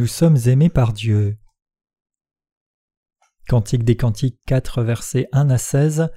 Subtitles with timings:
[0.00, 1.36] Nous sommes aimés par Dieu.
[3.46, 6.08] Cantique des Cantiques 4, versets 1 à 16.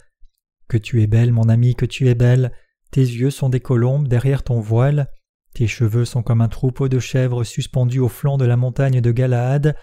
[0.70, 2.54] Que tu es belle, mon ami, que tu es belle.
[2.92, 5.12] Tes yeux sont des colombes derrière ton voile.
[5.54, 9.12] Tes cheveux sont comme un troupeau de chèvres suspendus au flanc de la montagne de
[9.12, 9.76] Galaad.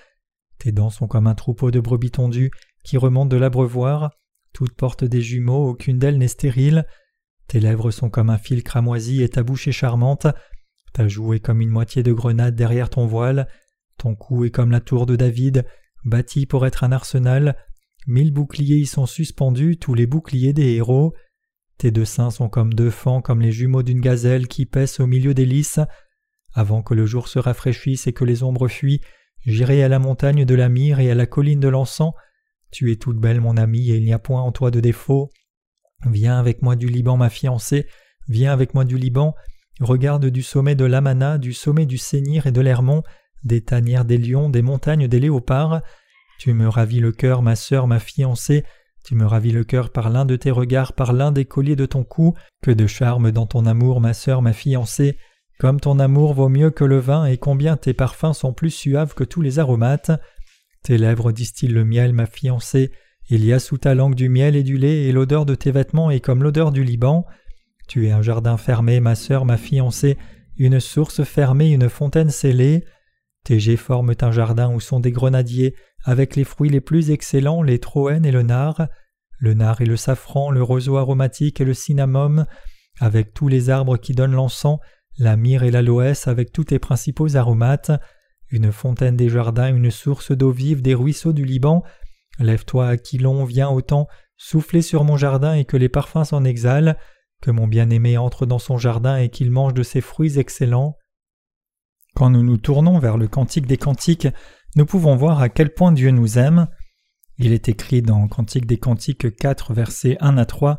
[0.58, 2.53] Tes dents sont comme un troupeau de brebis tondues
[2.85, 4.12] qui remontent de l'abreuvoir.
[4.54, 6.86] Toutes portent des jumeaux, aucune d'elles n'est stérile.
[7.48, 10.26] Tes lèvres sont comme un fil cramoisi et ta bouche est charmante.
[10.94, 13.46] Ta joue est comme une moitié de grenade derrière ton voile.
[14.00, 15.67] Ton cou est comme la tour de David,
[16.07, 17.54] bâti pour être un arsenal.
[18.07, 21.13] Mille boucliers y sont suspendus, tous les boucliers des héros.
[21.77, 25.07] Tes deux seins sont comme deux fans, comme les jumeaux d'une gazelle qui paissent au
[25.07, 25.81] milieu des lys.
[26.55, 29.03] Avant que le jour se rafraîchisse et que les ombres fuient,
[29.44, 32.14] j'irai à la montagne de la myrrhe et à la colline de l'encens.
[32.70, 35.28] Tu es toute belle, mon ami, et il n'y a point en toi de défaut.
[36.11, 37.86] Viens avec moi du Liban, ma fiancée,
[38.28, 39.34] viens avec moi du Liban.
[39.78, 43.02] Regarde du sommet de l'Amana, du sommet du Sénir et de l'Hermon,
[43.44, 45.83] des tanières des lions, des montagnes des léopards.
[46.38, 48.64] Tu me ravis le cœur, ma sœur, ma fiancée,
[49.05, 51.86] tu me ravis le cœur par l'un de tes regards, par l'un des colliers de
[51.86, 55.16] ton cou, que de charme dans ton amour, ma sœur, ma fiancée,
[55.58, 59.14] comme ton amour vaut mieux que le vin, et combien tes parfums sont plus suaves
[59.14, 60.11] que tous les aromates.
[60.83, 62.92] Tes lèvres distillent le miel, ma fiancée,
[63.28, 65.70] il y a sous ta langue du miel et du lait, et l'odeur de tes
[65.70, 67.24] vêtements est comme l'odeur du Liban.
[67.86, 70.18] Tu es un jardin fermé, ma sœur, ma fiancée,
[70.56, 72.84] une source fermée, une fontaine scellée.
[73.48, 75.74] Jets forment un jardin où sont des grenadiers,
[76.05, 78.88] avec les fruits les plus excellents, les troènes et le nard,
[79.38, 82.46] le nard et le safran, le roseau aromatique et le cinnamome,
[83.00, 84.78] avec tous les arbres qui donnent l'encens,
[85.18, 87.91] la myrrhe et l'aloès avec tous tes principaux aromates,
[88.50, 91.83] une fontaine des jardins, une source d'eau vive des ruisseaux du Liban.
[92.38, 96.95] Lève-toi, Aquilon, viens autant, souffler sur mon jardin et que les parfums s'en exhalent,
[97.42, 100.96] que mon bien-aimé entre dans son jardin et qu'il mange de ses fruits excellents.
[102.14, 104.28] Quand nous nous tournons vers le Cantique des Cantiques,
[104.76, 106.68] nous pouvons voir à quel point Dieu nous aime.
[107.38, 110.78] Il est écrit dans Cantique des Cantiques 4, versets 1 à 3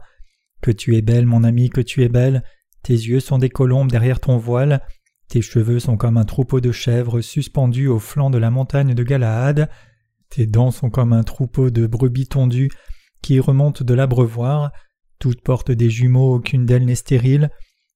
[0.61, 2.43] Que tu es belle, mon ami, que tu es belle,
[2.83, 4.81] tes yeux sont des colombes derrière ton voile,
[5.27, 9.03] tes cheveux sont comme un troupeau de chèvres suspendus au flanc de la montagne de
[9.03, 9.69] Galaad,
[10.29, 12.71] tes dents sont comme un troupeau de brebis tondues
[13.21, 14.71] qui remontent de l'abreuvoir,
[15.19, 17.49] toutes portent des jumeaux, aucune d'elles n'est stérile,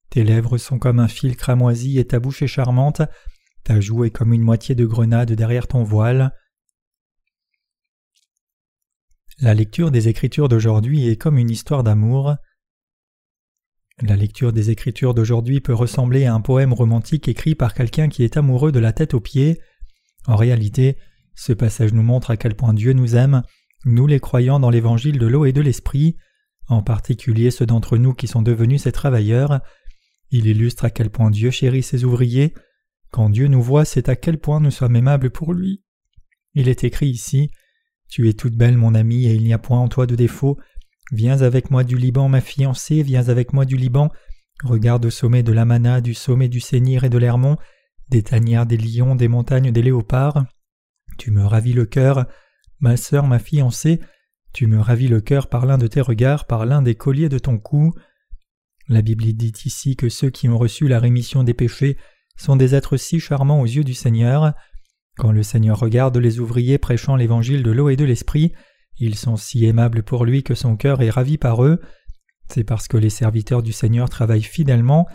[0.10, 3.02] tes lèvres sont comme un fil cramoisi et ta bouche est charmante,
[3.64, 6.34] ta joue est comme une moitié de grenade derrière ton voile.
[9.40, 12.36] La lecture des Écritures d'aujourd'hui est comme une histoire d'amour.
[14.02, 18.24] La lecture des Écritures d'aujourd'hui peut ressembler à un poème romantique écrit par quelqu'un qui
[18.24, 19.60] est amoureux de la tête aux pieds.
[20.26, 20.98] En réalité,
[21.36, 23.44] ce passage nous montre à quel point Dieu nous aime,
[23.84, 26.16] nous les croyants dans l'évangile de l'eau et de l'esprit,
[26.68, 29.60] en particulier ceux d'entre nous qui sont devenus ses travailleurs.
[30.32, 32.54] Il illustre à quel point Dieu chérit ses ouvriers.
[33.12, 35.84] Quand Dieu nous voit, c'est à quel point nous sommes aimables pour lui.
[36.54, 37.50] Il est écrit ici
[38.10, 40.58] Tu es toute belle, mon ami, et il n'y a point en toi de défaut.
[41.12, 44.12] Viens avec moi du Liban, ma fiancée, viens avec moi du Liban.
[44.64, 47.58] Regarde au sommet de l'Amana, du sommet du Sénir et de l'Hermon,
[48.10, 50.46] des tanières des lions, des montagnes des léopards.
[51.18, 52.26] Tu me ravis le cœur,
[52.80, 54.00] ma sœur, ma fiancée,
[54.54, 57.40] tu me ravis le cœur par l'un de tes regards, par l'un des colliers de
[57.40, 57.94] ton cou.
[58.88, 61.98] La Bible dit ici que ceux qui ont reçu la rémission des péchés
[62.38, 64.54] sont des êtres si charmants aux yeux du Seigneur.
[65.18, 68.54] Quand le Seigneur regarde les ouvriers prêchant l'évangile de l'eau et de l'esprit,
[68.98, 71.82] ils sont si aimables pour lui que son cœur est ravi par eux.
[72.48, 75.08] C'est parce que les serviteurs du Seigneur travaillent fidèlement.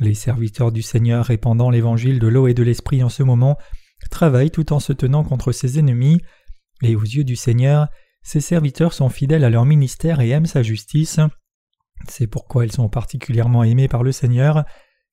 [0.00, 3.56] Les serviteurs du Seigneur répandant l'évangile de l'eau et de l'esprit en ce moment
[4.10, 6.20] travaillent tout en se tenant contre ses ennemis,
[6.82, 7.88] et aux yeux du Seigneur,
[8.22, 11.18] ses serviteurs sont fidèles à leur ministère et aiment sa justice.
[12.06, 14.64] C'est pourquoi ils sont particulièrement aimés par le Seigneur,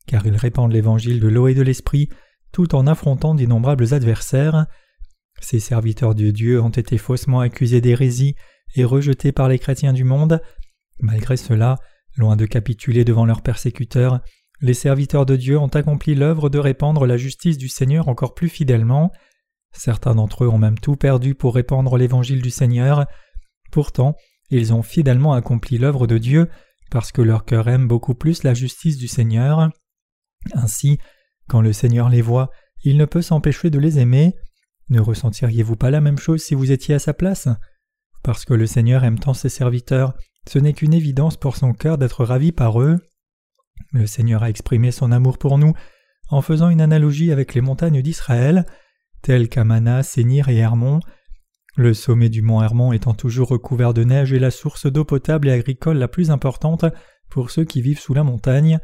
[0.06, 2.10] car ils répandent l'évangile de l'eau et de l'esprit
[2.52, 4.68] tout en affrontant d'innombrables adversaires.
[5.42, 8.36] Ces serviteurs de Dieu ont été faussement accusés d'hérésie
[8.76, 10.42] et rejetés par les chrétiens du monde.
[11.00, 11.78] Malgré cela,
[12.16, 14.22] loin de capituler devant leurs persécuteurs,
[14.62, 18.48] les serviteurs de Dieu ont accompli l'œuvre de répandre la justice du Seigneur encore plus
[18.48, 19.12] fidèlement.
[19.74, 23.06] Certains d'entre eux ont même tout perdu pour répandre l'évangile du Seigneur.
[23.72, 24.16] Pourtant,
[24.50, 26.48] ils ont fidèlement accompli l'œuvre de Dieu
[26.92, 29.70] parce que leur cœur aime beaucoup plus la justice du Seigneur.
[30.54, 30.98] Ainsi,
[31.48, 32.50] quand le Seigneur les voit,
[32.84, 34.36] il ne peut s'empêcher de les aimer.
[34.90, 37.48] Ne ressentiriez-vous pas la même chose si vous étiez à sa place?
[38.24, 40.14] Parce que le Seigneur aime tant ses serviteurs,
[40.48, 43.00] ce n'est qu'une évidence pour son cœur d'être ravi par eux.
[43.92, 45.74] Le Seigneur a exprimé son amour pour nous
[46.30, 48.66] en faisant une analogie avec les montagnes d'Israël,
[49.22, 51.00] telles qu'Amana, Sénir et Hermon.
[51.78, 55.50] Le sommet du mont Hermon étant toujours recouvert de neige est la source d'eau potable
[55.50, 56.86] et agricole la plus importante
[57.30, 58.80] pour ceux qui vivent sous la montagne.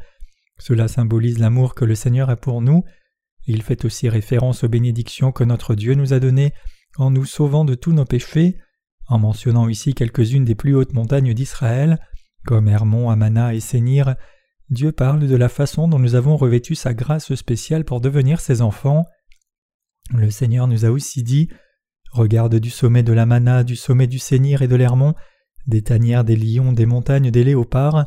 [0.58, 2.84] Cela symbolise l'amour que le Seigneur a pour nous.
[3.46, 6.52] Il fait aussi référence aux bénédictions que notre Dieu nous a données
[6.98, 8.58] en nous sauvant de tous nos péchés,
[9.08, 11.98] en mentionnant ici quelques-unes des plus hautes montagnes d'Israël,
[12.44, 14.16] comme Hermon, Amana et Sénir,
[14.68, 18.60] Dieu parle de la façon dont nous avons revêtu sa grâce spéciale pour devenir ses
[18.60, 19.06] enfants.
[20.10, 21.48] Le Seigneur nous a aussi dit
[22.12, 25.14] Regarde du sommet de l'Amana, du sommet du Sénir et de l'Hermon,
[25.66, 28.06] des tanières, des lions, des montagnes, des léopards.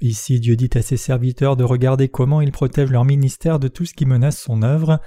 [0.00, 3.86] Ici Dieu dit à ses serviteurs de regarder comment ils protègent leur ministère de tout
[3.86, 5.00] ce qui menace son œuvre.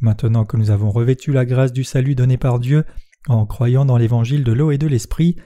[0.00, 2.84] Maintenant que nous avons revêtu la grâce du salut donné par Dieu
[3.28, 5.36] en croyant dans l'évangile de l'eau et de l'esprit,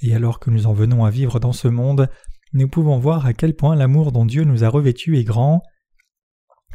[0.00, 2.08] et alors que nous en venons à vivre dans ce monde,
[2.52, 5.62] nous pouvons voir à quel point l'amour dont Dieu nous a revêtus est grand.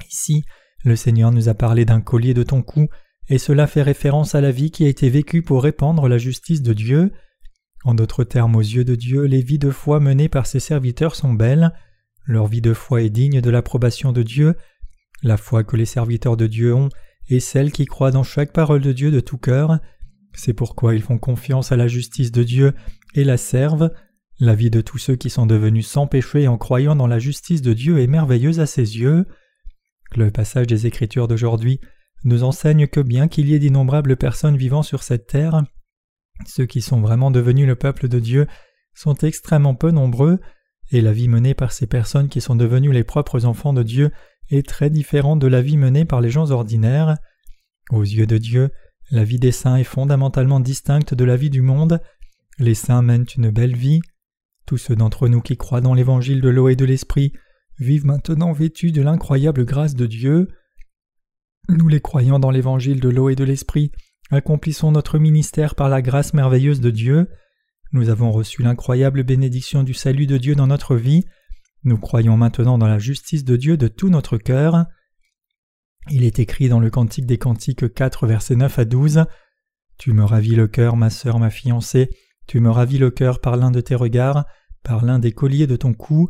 [0.10, 0.44] Ici,
[0.84, 2.88] le Seigneur nous a parlé d'un collier de ton cou,
[3.30, 6.62] et cela fait référence à la vie qui a été vécue pour répandre la justice
[6.62, 7.12] de Dieu.
[7.86, 11.16] En d'autres termes, aux yeux de Dieu, les vies de foi menées par ses serviteurs
[11.16, 11.72] sont belles.
[12.26, 14.56] Leur vie de foi est digne de l'approbation de Dieu.
[15.22, 16.90] La foi que les serviteurs de Dieu ont
[17.30, 19.80] est celle qui croit dans chaque parole de Dieu de tout cœur.
[20.34, 22.74] C'est pourquoi ils font confiance à la justice de Dieu
[23.14, 23.92] et la servent.
[24.40, 27.62] La vie de tous ceux qui sont devenus sans péché en croyant dans la justice
[27.62, 29.26] de Dieu est merveilleuse à ses yeux.
[30.16, 31.80] Le passage des Écritures d'aujourd'hui
[32.24, 35.64] nous enseigne que bien qu'il y ait d'innombrables personnes vivant sur cette terre,
[36.46, 38.48] ceux qui sont vraiment devenus le peuple de Dieu
[38.94, 40.40] sont extrêmement peu nombreux,
[40.92, 44.12] et la vie menée par ces personnes qui sont devenues les propres enfants de Dieu
[44.50, 47.18] est très différente de la vie menée par les gens ordinaires.
[47.92, 48.70] Aux yeux de Dieu,
[49.12, 52.02] la vie des saints est fondamentalement distincte de la vie du monde.
[52.58, 54.02] Les saints mènent une belle vie.
[54.66, 57.34] Tous ceux d'entre nous qui croient dans l'évangile de l'eau et de l'esprit
[57.78, 60.48] vivent maintenant vêtus de l'incroyable grâce de Dieu.
[61.70, 63.92] Nous les croyants dans l'évangile de l'eau et de l'esprit
[64.32, 67.30] accomplissons notre ministère par la grâce merveilleuse de Dieu.
[67.92, 71.26] Nous avons reçu l'incroyable bénédiction du salut de Dieu dans notre vie.
[71.84, 74.86] Nous croyons maintenant dans la justice de Dieu de tout notre cœur.
[76.10, 79.26] Il est écrit dans le Cantique des Cantiques 4, versets 9 à 12
[80.00, 82.10] Tu me ravis le cœur, ma sœur, ma fiancée,
[82.48, 84.46] tu me ravis le cœur par l'un de tes regards,
[84.82, 86.30] par l'un des colliers de ton cou.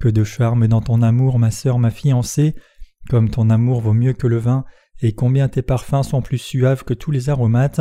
[0.00, 2.54] Que de charme dans ton amour, ma sœur, ma fiancée,
[3.08, 4.64] comme ton amour vaut mieux que le vin,
[5.00, 7.80] et combien tes parfums sont plus suaves que tous les aromates.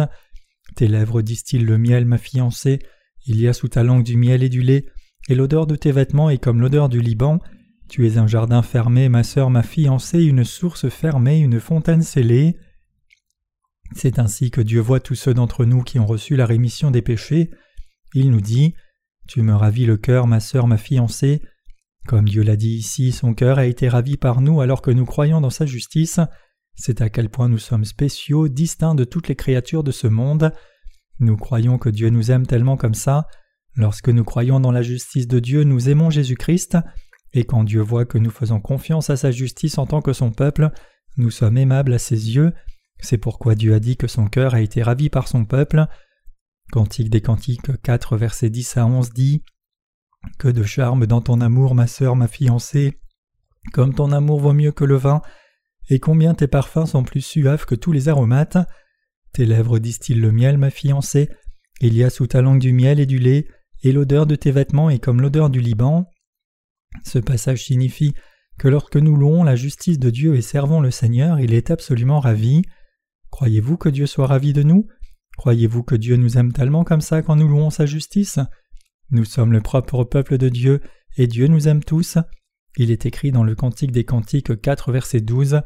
[0.76, 2.80] Tes lèvres distillent le miel, ma fiancée,
[3.26, 4.86] il y a sous ta langue du miel et du lait,
[5.30, 7.40] et l'odeur de tes vêtements est comme l'odeur du Liban.
[7.90, 12.58] Tu es un jardin fermé, ma sœur, ma fiancée, une source fermée, une fontaine scellée.
[13.96, 17.02] C'est ainsi que Dieu voit tous ceux d'entre nous qui ont reçu la rémission des
[17.02, 17.52] péchés.
[18.14, 18.74] Il nous dit
[19.28, 21.42] Tu me ravis le cœur, ma sœur, ma fiancée.
[22.08, 25.06] Comme Dieu l'a dit ici, son cœur a été ravi par nous alors que nous
[25.06, 26.20] croyons dans sa justice.
[26.76, 30.52] C'est à quel point nous sommes spéciaux, distincts de toutes les créatures de ce monde.
[31.20, 33.28] Nous croyons que Dieu nous aime tellement comme ça.
[33.76, 36.78] Lorsque nous croyons dans la justice de Dieu, nous aimons Jésus-Christ,
[37.34, 40.32] et quand Dieu voit que nous faisons confiance à sa justice en tant que son
[40.32, 40.72] peuple,
[41.18, 42.54] nous sommes aimables à ses yeux.
[43.00, 45.86] C'est pourquoi Dieu a dit que son cœur a été ravi par son peuple.
[46.72, 49.44] Cantique des Cantiques 4, versets 10 à 11 dit
[50.38, 53.00] Que de charme dans ton amour, ma sœur, ma fiancée,
[53.74, 55.22] comme ton amour vaut mieux que le vin,
[55.90, 58.58] et combien tes parfums sont plus suaves que tous les aromates.
[59.34, 61.30] Tes lèvres distillent le miel, ma fiancée,
[61.82, 63.48] il y a sous ta langue du miel et du lait,
[63.84, 66.10] et l'odeur de tes vêtements est comme l'odeur du Liban.
[67.04, 68.14] Ce passage signifie
[68.58, 72.20] que lorsque nous louons la justice de Dieu et servons le Seigneur, il est absolument
[72.20, 72.62] ravi.
[73.30, 74.88] Croyez-vous que Dieu soit ravi de nous?
[75.38, 78.40] Croyez-vous que Dieu nous aime tellement comme ça quand nous louons sa justice?
[79.12, 80.82] Nous sommes le propre peuple de Dieu,
[81.18, 82.18] et Dieu nous aime tous.
[82.78, 85.62] Il est écrit dans le Cantique des Cantiques 4 verset 12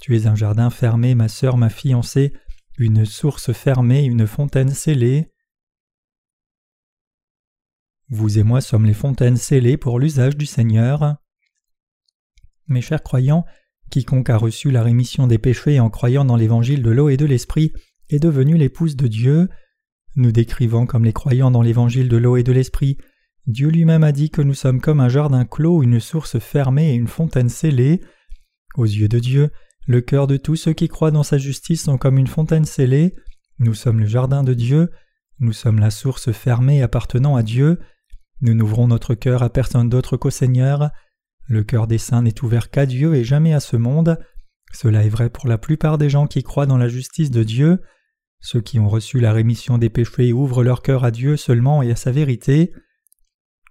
[0.00, 2.32] Tu es un jardin fermé, ma sœur, ma fiancée,
[2.78, 5.32] une source fermée, une fontaine scellée.
[8.08, 11.16] Vous et moi sommes les fontaines scellées pour l'usage du Seigneur.
[12.68, 13.44] Mes chers croyants,
[13.90, 17.26] quiconque a reçu la rémission des péchés en croyant dans l'évangile de l'eau et de
[17.26, 17.72] l'esprit
[18.10, 19.48] est devenu l'épouse de Dieu.
[20.16, 22.98] Nous décrivons comme les croyants dans l'évangile de l'eau et de l'esprit
[23.46, 26.94] Dieu lui-même a dit que nous sommes comme un jardin clos, une source fermée et
[26.94, 28.00] une fontaine scellée.
[28.76, 29.50] Aux yeux de Dieu,
[29.88, 33.16] le cœur de tous ceux qui croient dans sa justice sont comme une fontaine scellée.
[33.58, 34.90] Nous sommes le jardin de Dieu,
[35.40, 37.80] nous sommes la source fermée appartenant à Dieu.
[38.42, 40.90] Nous n'ouvrons notre cœur à personne d'autre qu'au Seigneur.
[41.48, 44.18] Le cœur des saints n'est ouvert qu'à Dieu et jamais à ce monde.
[44.72, 47.80] Cela est vrai pour la plupart des gens qui croient dans la justice de Dieu.
[48.44, 51.92] Ceux qui ont reçu la rémission des péchés ouvrent leur cœur à Dieu seulement et
[51.92, 52.72] à sa vérité.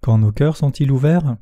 [0.01, 1.36] Quand nos cœurs sont-ils ouverts?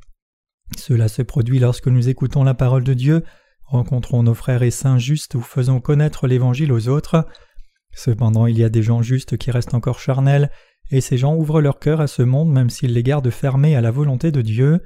[0.76, 3.24] Cela se produit lorsque nous écoutons la parole de Dieu,
[3.66, 7.28] rencontrons nos frères et saints justes ou faisons connaître l'Évangile aux autres.
[7.94, 10.50] Cependant il y a des gens justes qui restent encore charnels,
[10.90, 13.82] et ces gens ouvrent leur cœur à ce monde même s'ils les gardent fermés à
[13.82, 14.82] la volonté de Dieu.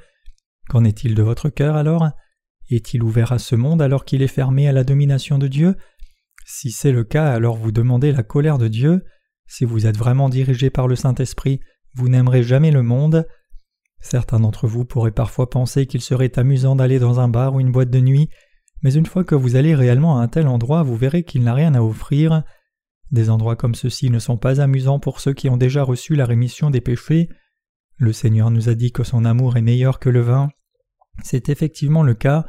[0.67, 2.09] Qu'en est-il de votre cœur alors?
[2.69, 5.77] Est-il ouvert à ce monde alors qu'il est fermé à la domination de Dieu?
[6.45, 9.03] Si c'est le cas, alors vous demandez la colère de Dieu.
[9.47, 11.59] Si vous êtes vraiment dirigé par le Saint-Esprit,
[11.95, 13.27] vous n'aimerez jamais le monde.
[13.99, 17.71] Certains d'entre vous pourraient parfois penser qu'il serait amusant d'aller dans un bar ou une
[17.71, 18.29] boîte de nuit,
[18.81, 21.53] mais une fois que vous allez réellement à un tel endroit, vous verrez qu'il n'a
[21.53, 22.43] rien à offrir.
[23.11, 26.25] Des endroits comme ceux-ci ne sont pas amusants pour ceux qui ont déjà reçu la
[26.25, 27.29] rémission des péchés.
[27.97, 30.49] Le Seigneur nous a dit que son amour est meilleur que le vin.
[31.23, 32.45] C'est effectivement le cas.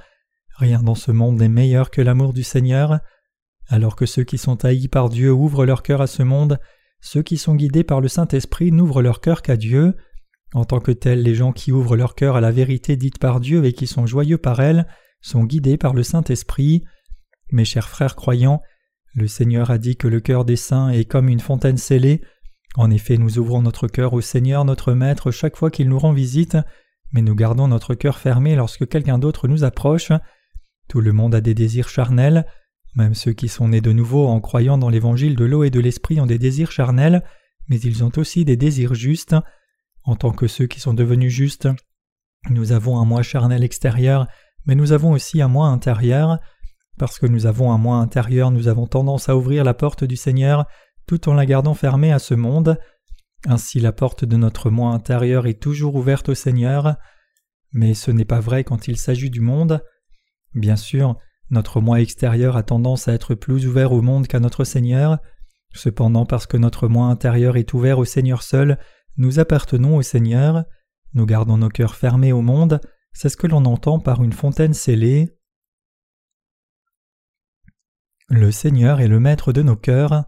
[0.56, 2.98] Rien dans ce monde n'est meilleur que l'amour du Seigneur.
[3.68, 6.58] Alors que ceux qui sont haïs par Dieu ouvrent leur cœur à ce monde,
[7.00, 9.94] ceux qui sont guidés par le Saint-Esprit n'ouvrent leur cœur qu'à Dieu.
[10.54, 13.40] En tant que tels, les gens qui ouvrent leur cœur à la vérité dite par
[13.40, 14.86] Dieu et qui sont joyeux par elle
[15.20, 16.84] sont guidés par le Saint-Esprit.
[17.50, 18.62] Mes chers frères croyants,
[19.14, 22.20] le Seigneur a dit que le cœur des saints est comme une fontaine scellée.
[22.76, 26.12] En effet, nous ouvrons notre cœur au Seigneur notre Maître chaque fois qu'il nous rend
[26.12, 26.56] visite,
[27.12, 30.10] mais nous gardons notre cœur fermé lorsque quelqu'un d'autre nous approche.
[30.88, 32.44] Tout le monde a des désirs charnels,
[32.94, 35.80] même ceux qui sont nés de nouveau en croyant dans l'évangile de l'eau et de
[35.80, 37.24] l'esprit ont des désirs charnels,
[37.68, 39.36] mais ils ont aussi des désirs justes.
[40.04, 41.68] En tant que ceux qui sont devenus justes,
[42.50, 44.26] nous avons un moi charnel extérieur,
[44.66, 46.38] mais nous avons aussi un moi intérieur.
[46.98, 50.16] Parce que nous avons un moi intérieur, nous avons tendance à ouvrir la porte du
[50.16, 50.66] Seigneur
[51.06, 52.78] tout en la gardant fermée à ce monde.
[53.46, 56.96] Ainsi la porte de notre moi intérieur est toujours ouverte au Seigneur.
[57.72, 59.84] Mais ce n'est pas vrai quand il s'agit du monde.
[60.54, 61.18] Bien sûr,
[61.50, 65.18] notre moi extérieur a tendance à être plus ouvert au monde qu'à notre Seigneur.
[65.72, 68.78] Cependant, parce que notre moi intérieur est ouvert au Seigneur seul,
[69.16, 70.64] nous appartenons au Seigneur.
[71.12, 72.80] Nous gardons nos cœurs fermés au monde.
[73.12, 75.36] C'est ce que l'on entend par une fontaine scellée.
[78.28, 80.24] Le Seigneur est le maître de nos cœurs.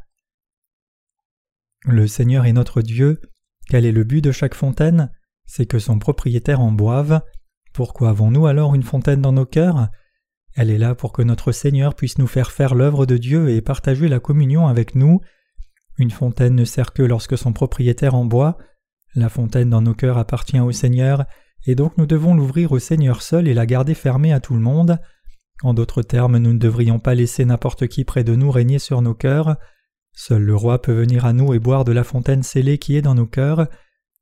[1.84, 3.20] Le Seigneur est notre Dieu.
[3.68, 5.10] Quel est le but de chaque fontaine?
[5.46, 7.22] C'est que son propriétaire en boive.
[7.72, 9.88] Pourquoi avons-nous alors une fontaine dans nos cœurs?
[10.56, 13.60] Elle est là pour que notre Seigneur puisse nous faire faire l'œuvre de Dieu et
[13.60, 15.20] partager la communion avec nous.
[15.98, 18.56] Une fontaine ne sert que lorsque son propriétaire en boit.
[19.14, 21.24] La fontaine dans nos cœurs appartient au Seigneur,
[21.66, 24.60] et donc nous devons l'ouvrir au Seigneur seul et la garder fermée à tout le
[24.60, 24.98] monde.
[25.62, 29.02] En d'autres termes, nous ne devrions pas laisser n'importe qui près de nous régner sur
[29.02, 29.56] nos cœurs.
[30.14, 33.02] Seul le roi peut venir à nous et boire de la fontaine scellée qui est
[33.02, 33.68] dans nos cœurs.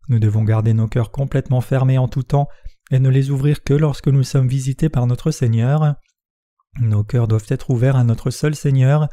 [0.09, 2.49] Nous devons garder nos cœurs complètement fermés en tout temps
[2.91, 5.95] et ne les ouvrir que lorsque nous sommes visités par notre Seigneur.
[6.81, 9.09] Nos cœurs doivent être ouverts à notre seul Seigneur,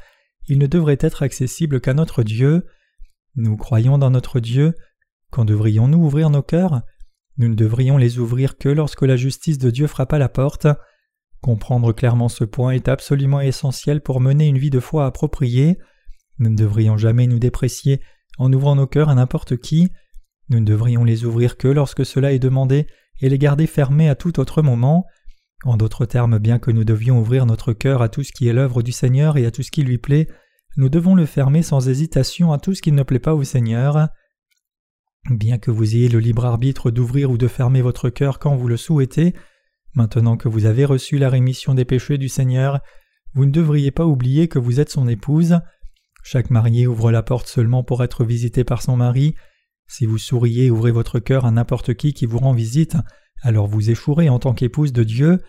[0.47, 2.65] ils ne devraient être accessibles qu'à notre Dieu.
[3.35, 4.75] Nous croyons dans notre Dieu.
[5.29, 6.81] Quand devrions-nous ouvrir nos cœurs?
[7.37, 10.67] Nous ne devrions les ouvrir que lorsque la justice de Dieu frappe à la porte.
[11.41, 15.77] Comprendre clairement ce point est absolument essentiel pour mener une vie de foi appropriée.
[16.39, 18.01] Nous ne devrions jamais nous déprécier
[18.37, 19.89] en ouvrant nos cœurs à n'importe qui.
[20.49, 22.87] Nous ne devrions les ouvrir que lorsque cela est demandé
[23.21, 25.05] et les garder fermés à tout autre moment.
[25.63, 28.53] En d'autres termes, bien que nous devions ouvrir notre cœur à tout ce qui est
[28.53, 30.27] l'œuvre du Seigneur et à tout ce qui lui plaît,
[30.77, 34.09] nous devons le fermer sans hésitation à tout ce qui ne plaît pas au Seigneur.
[35.29, 38.67] Bien que vous ayez le libre arbitre d'ouvrir ou de fermer votre cœur quand vous
[38.67, 39.35] le souhaitez,
[39.93, 42.79] Maintenant que vous avez reçu la rémission des péchés du Seigneur,
[43.33, 45.59] vous ne devriez pas oublier que vous êtes son épouse.
[46.23, 49.35] Chaque marié ouvre la porte seulement pour être visité par son mari.
[49.87, 52.95] Si vous souriez ouvrez votre cœur à n'importe qui qui vous rend visite,
[53.41, 55.41] alors vous échouerez en tant qu'épouse de Dieu.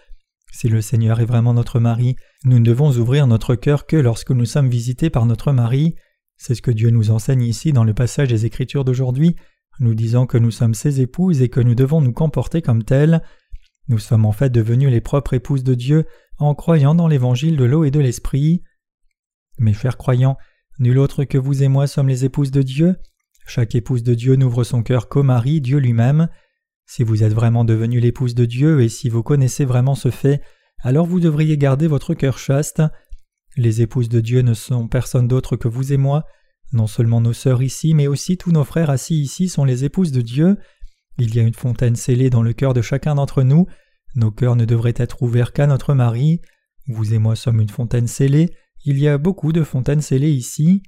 [0.53, 4.31] Si le Seigneur est vraiment notre mari, nous ne devons ouvrir notre cœur que lorsque
[4.31, 5.95] nous sommes visités par notre mari.
[6.37, 9.37] C'est ce que Dieu nous enseigne ici dans le passage des Écritures d'aujourd'hui,
[9.81, 13.23] nous disant que nous sommes ses épouses et que nous devons nous comporter comme telles.
[13.89, 16.05] Nous sommes en fait devenus les propres épouses de Dieu
[16.39, 18.63] en croyant dans l'évangile de l'eau et de l'esprit.
[19.59, 20.37] Mes chers croyants,
[20.79, 22.97] nul autre que vous et moi sommes les épouses de Dieu.
[23.47, 26.29] Chaque épouse de Dieu n'ouvre son cœur qu'au mari, Dieu lui-même.
[26.87, 30.43] Si vous êtes vraiment devenu l'épouse de Dieu et si vous connaissez vraiment ce fait,
[30.81, 32.83] alors vous devriez garder votre cœur chaste.
[33.57, 36.25] Les épouses de Dieu ne sont personne d'autre que vous et moi.
[36.73, 40.13] Non seulement nos sœurs ici, mais aussi tous nos frères assis ici sont les épouses
[40.13, 40.57] de Dieu.
[41.19, 43.67] Il y a une fontaine scellée dans le cœur de chacun d'entre nous.
[44.15, 46.41] Nos cœurs ne devraient être ouverts qu'à notre mari.
[46.89, 48.55] Vous et moi sommes une fontaine scellée.
[48.85, 50.83] Il y a beaucoup de fontaines scellées ici.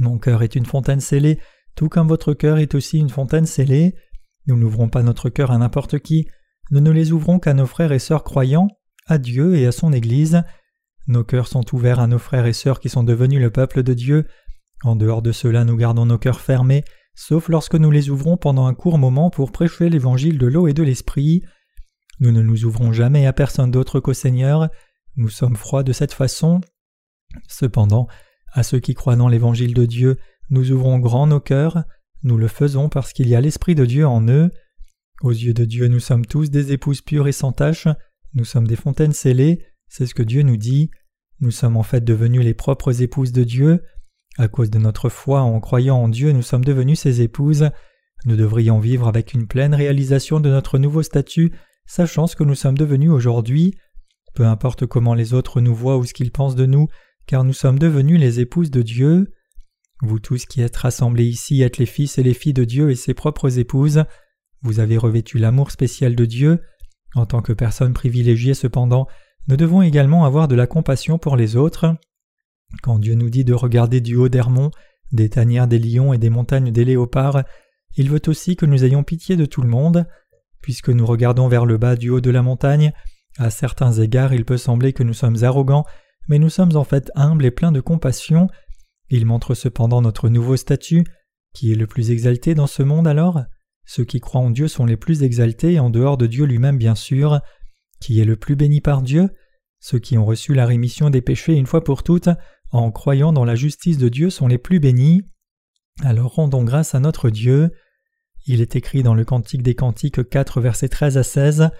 [0.00, 1.38] Mon cœur est une fontaine scellée,
[1.74, 3.94] tout comme votre cœur est aussi une fontaine scellée.
[4.48, 6.26] Nous n'ouvrons pas notre cœur à n'importe qui.
[6.72, 8.68] Nous ne les ouvrons qu'à nos frères et sœurs croyants,
[9.06, 10.42] à Dieu et à son Église.
[11.06, 13.94] Nos cœurs sont ouverts à nos frères et sœurs qui sont devenus le peuple de
[13.94, 14.26] Dieu.
[14.82, 16.82] En dehors de cela, nous gardons nos cœurs fermés
[17.18, 20.72] sauf lorsque nous les ouvrons pendant un court moment pour prêcher l'évangile de l'eau et
[20.72, 21.42] de l'esprit.
[22.20, 24.68] Nous ne nous ouvrons jamais à personne d'autre qu'au Seigneur,
[25.16, 26.60] nous sommes froids de cette façon.
[27.48, 28.06] Cependant,
[28.52, 30.16] à ceux qui croient dans l'évangile de Dieu,
[30.50, 31.82] nous ouvrons grand nos cœurs,
[32.22, 34.50] nous le faisons parce qu'il y a l'Esprit de Dieu en eux.
[35.22, 37.88] Aux yeux de Dieu, nous sommes tous des épouses pures et sans tache,
[38.34, 40.90] Nous sommes des fontaines scellées, c'est ce que Dieu nous dit.
[41.40, 43.82] Nous sommes en fait devenus les propres épouses de Dieu.
[44.36, 47.70] À cause de notre foi en croyant en Dieu, nous sommes devenus ses épouses.
[48.24, 51.52] Nous devrions vivre avec une pleine réalisation de notre nouveau statut,
[51.86, 53.74] sachant ce que nous sommes devenus aujourd'hui.
[54.34, 56.88] Peu importe comment les autres nous voient ou ce qu'ils pensent de nous,
[57.26, 59.32] car nous sommes devenus les épouses de Dieu.
[60.00, 62.94] Vous tous qui êtes rassemblés ici êtes les fils et les filles de Dieu et
[62.94, 64.04] ses propres épouses.
[64.62, 66.62] Vous avez revêtu l'amour spécial de Dieu.
[67.14, 69.08] En tant que personnes privilégiées cependant,
[69.48, 71.96] nous devons également avoir de la compassion pour les autres.
[72.82, 74.70] Quand Dieu nous dit de regarder du haut d'Hermon,
[75.10, 77.42] des tanières des lions et des montagnes des léopards,
[77.96, 80.06] il veut aussi que nous ayons pitié de tout le monde.
[80.60, 82.92] Puisque nous regardons vers le bas du haut de la montagne,
[83.38, 85.86] à certains égards il peut sembler que nous sommes arrogants,
[86.28, 88.48] mais nous sommes en fait humbles et pleins de compassion.
[89.10, 91.04] Il montre cependant notre nouveau statut.
[91.54, 93.42] Qui est le plus exalté dans ce monde alors
[93.86, 96.94] Ceux qui croient en Dieu sont les plus exaltés, en dehors de Dieu lui-même bien
[96.94, 97.40] sûr.
[98.00, 99.30] Qui est le plus béni par Dieu
[99.80, 102.28] Ceux qui ont reçu la rémission des péchés une fois pour toutes,
[102.70, 105.22] en croyant dans la justice de Dieu, sont les plus bénis.
[106.02, 107.70] Alors rendons grâce à notre Dieu.
[108.46, 111.70] Il est écrit dans le Cantique des Cantiques 4 versets 13 à 16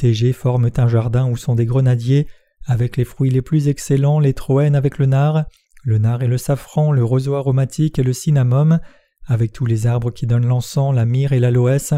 [0.00, 2.26] TG forment un jardin où sont des grenadiers,
[2.64, 5.44] avec les fruits les plus excellents, les troènes avec le nard,
[5.82, 8.80] le nard et le safran, le roseau aromatique et le cinnamome,
[9.26, 11.94] avec tous les arbres qui donnent l'encens, la myrrhe et l'aloès,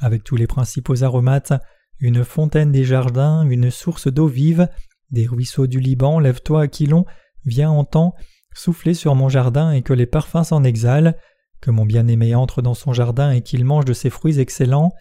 [0.00, 1.52] avec tous les principaux aromates,
[2.00, 4.68] une fontaine des jardins, une source d'eau vive,
[5.10, 7.04] des ruisseaux du Liban, lève-toi, Aquilon,
[7.44, 8.14] viens en temps,
[8.54, 11.14] soufflez sur mon jardin et que les parfums s'en exhalent,
[11.60, 14.92] que mon bien-aimé entre dans son jardin et qu'il mange de ses fruits excellents.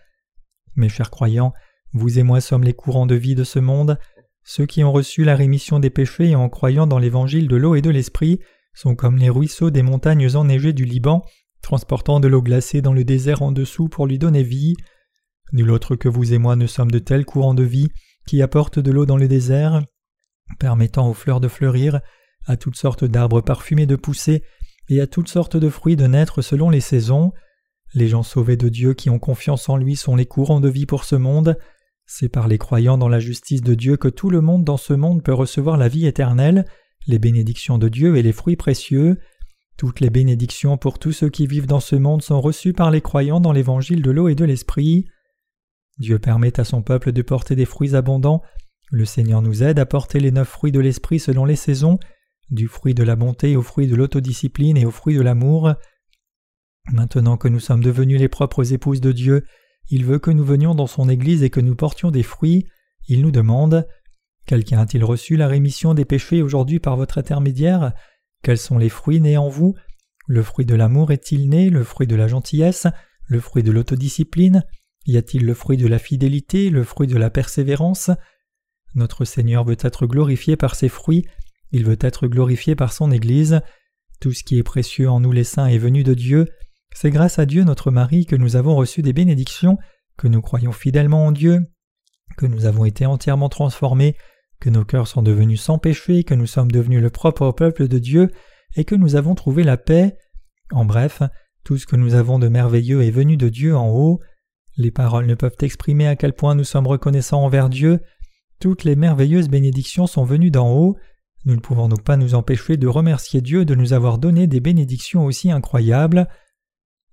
[0.76, 1.54] Mes chers croyants,
[1.94, 3.98] vous et moi sommes les courants de vie de ce monde.
[4.44, 7.82] Ceux qui ont reçu la rémission des péchés en croyant dans l'évangile de l'eau et
[7.82, 8.40] de l'esprit
[8.74, 11.24] sont comme les ruisseaux des montagnes enneigées du Liban,
[11.62, 14.76] transportant de l'eau glacée dans le désert en dessous pour lui donner vie.
[15.54, 17.90] Nul autre que vous et moi ne sommes de tels courants de vie
[18.26, 19.84] qui apportent de l'eau dans le désert,
[20.60, 22.00] permettant aux fleurs de fleurir,
[22.46, 24.44] à toutes sortes d'arbres parfumés de pousser,
[24.90, 27.32] et à toutes sortes de fruits de naître selon les saisons.
[27.94, 30.86] Les gens sauvés de Dieu qui ont confiance en lui sont les courants de vie
[30.86, 31.58] pour ce monde.
[32.14, 34.92] C'est par les croyants dans la justice de Dieu que tout le monde dans ce
[34.92, 36.66] monde peut recevoir la vie éternelle,
[37.08, 39.18] les bénédictions de Dieu et les fruits précieux.
[39.78, 43.00] Toutes les bénédictions pour tous ceux qui vivent dans ce monde sont reçues par les
[43.00, 45.06] croyants dans l'évangile de l'eau et de l'esprit.
[46.00, 48.42] Dieu permet à son peuple de porter des fruits abondants.
[48.92, 51.98] Le Seigneur nous aide à porter les neuf fruits de l'esprit selon les saisons,
[52.50, 55.76] du fruit de la bonté au fruit de l'autodiscipline et au fruit de l'amour.
[56.92, 59.46] Maintenant que nous sommes devenus les propres épouses de Dieu,
[59.92, 62.66] il veut que nous venions dans son Église et que nous portions des fruits.
[63.08, 63.86] Il nous demande
[64.48, 67.94] Quelqu'un a-t-il reçu la rémission des péchés aujourd'hui par votre intermédiaire?
[68.42, 69.76] Quels sont les fruits nés en vous?
[70.28, 71.70] Le fruit de l'amour est-il né?
[71.70, 72.88] Le fruit de la gentillesse?
[73.28, 74.64] Le fruit de l'autodiscipline?
[75.06, 76.70] Y a-t-il le fruit de la fidélité?
[76.70, 78.10] Le fruit de la persévérance?
[78.96, 81.26] Notre Seigneur veut être glorifié par ses fruits,
[81.72, 83.62] il veut être glorifié par son Église.
[84.20, 86.48] Tout ce qui est précieux en nous les saints est venu de Dieu.
[86.94, 89.78] C'est grâce à Dieu notre mari que nous avons reçu des bénédictions,
[90.18, 91.62] que nous croyons fidèlement en Dieu,
[92.38, 94.16] que nous avons été entièrement transformés,
[94.60, 97.98] que nos cœurs sont devenus sans péché, que nous sommes devenus le propre peuple de
[97.98, 98.30] Dieu,
[98.76, 100.18] et que nous avons trouvé la paix.
[100.72, 101.24] En bref,
[101.64, 104.20] tout ce que nous avons de merveilleux est venu de Dieu en haut.
[104.78, 108.00] Les paroles ne peuvent exprimer à quel point nous sommes reconnaissants envers Dieu.
[108.60, 110.96] Toutes les merveilleuses bénédictions sont venues d'en haut.
[111.46, 114.60] Nous ne pouvons donc pas nous empêcher de remercier Dieu de nous avoir donné des
[114.60, 116.28] bénédictions aussi incroyables.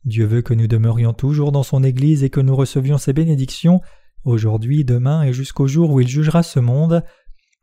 [0.04, 3.80] Dieu veut que nous demeurions toujours dans son Église et que nous recevions ses bénédictions,
[4.24, 7.04] aujourd'hui, demain et jusqu'au jour où il jugera ce monde.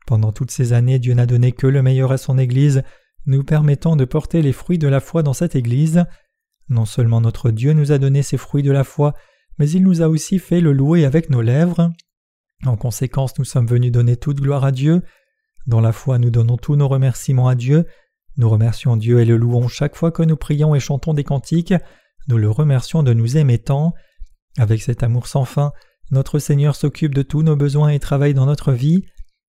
[0.06, 2.82] Pendant toutes ces années, Dieu n'a donné que le meilleur à son Église,
[3.26, 6.04] nous permettant de porter les fruits de la foi dans cette Église.
[6.68, 9.14] Non seulement notre Dieu nous a donné ces fruits de la foi,
[9.58, 11.92] mais il nous a aussi fait le louer avec nos lèvres.
[12.64, 15.02] En conséquence, nous sommes venus donner toute gloire à Dieu.
[15.66, 17.86] Dans la foi, nous donnons tous nos remerciements à Dieu.
[18.36, 21.74] Nous remercions Dieu et le louons chaque fois que nous prions et chantons des cantiques.
[22.28, 23.94] Nous le remercions de nous aimer tant.
[24.58, 25.72] Avec cet amour sans fin,
[26.10, 29.04] notre Seigneur s'occupe de tous nos besoins et travaille dans notre vie.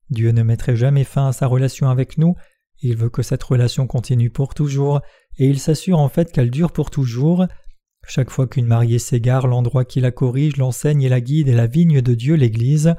[0.09, 2.35] Dieu ne mettrait jamais fin à sa relation avec nous,
[2.81, 5.01] il veut que cette relation continue pour toujours,
[5.37, 7.47] et il s'assure en fait qu'elle dure pour toujours.
[8.07, 11.67] Chaque fois qu'une mariée s'égare, l'endroit qui la corrige, l'enseigne et la guide est la
[11.67, 12.95] vigne de Dieu, l'Église.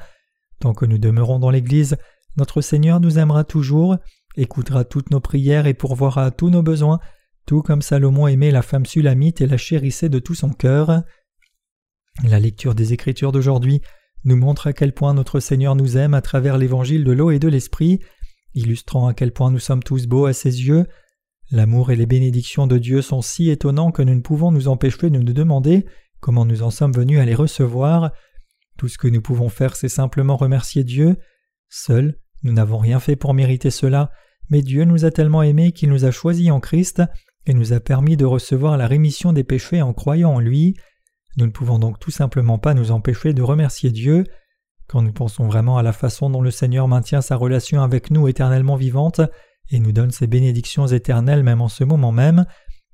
[0.59, 1.97] Tant que nous demeurons dans l'Église,
[2.37, 3.97] notre Seigneur nous aimera toujours,
[4.37, 6.99] écoutera toutes nos prières et pourvoira à tous nos besoins,
[7.49, 11.03] tout comme Salomon aimait la femme sulamite et la chérissait de tout son cœur.
[12.23, 13.81] La lecture des Écritures d'aujourd'hui
[14.25, 17.39] nous montre à quel point notre Seigneur nous aime à travers l'évangile de l'eau et
[17.39, 18.01] de l'esprit,
[18.53, 20.85] illustrant à quel point nous sommes tous beaux à ses yeux.
[21.51, 25.09] L'amour et les bénédictions de Dieu sont si étonnants que nous ne pouvons nous empêcher
[25.09, 25.87] de nous demander
[26.21, 28.13] comment nous en sommes venus à les recevoir.
[28.77, 31.17] Tout ce que nous pouvons faire, c'est simplement remercier Dieu.
[31.71, 34.11] Seul, nous n'avons rien fait pour mériter cela,
[34.51, 37.01] mais Dieu nous a tellement aimés qu'il nous a choisis en Christ
[37.49, 40.77] et nous a permis de recevoir la rémission des péchés en croyant en lui.
[41.39, 44.25] Nous ne pouvons donc tout simplement pas nous empêcher de remercier Dieu.
[44.87, 48.29] Quand nous pensons vraiment à la façon dont le Seigneur maintient sa relation avec nous
[48.29, 49.23] éternellement vivante
[49.71, 52.45] et nous donne ses bénédictions éternelles même en ce moment même,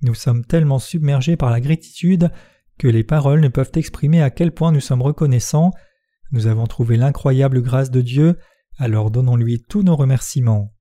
[0.03, 2.31] nous sommes tellement submergés par la gratitude
[2.79, 5.73] que les paroles ne peuvent exprimer à quel point nous sommes reconnaissants.
[6.31, 8.39] Nous avons trouvé l'incroyable grâce de Dieu,
[8.79, 10.74] alors donnons-lui tous nos remerciements.